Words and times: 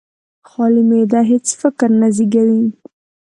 خالي 0.49 0.83
معده 0.89 1.21
هېڅ 1.31 1.47
فکر 1.61 1.89
نه 2.01 2.07
زېږوي. 2.15 2.63